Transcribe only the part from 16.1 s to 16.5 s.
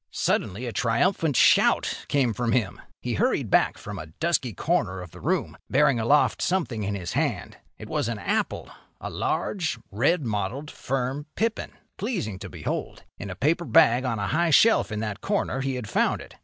it.